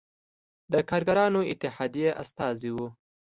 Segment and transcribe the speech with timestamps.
[0.71, 2.77] د کارګرانو اتحادیې استازی و.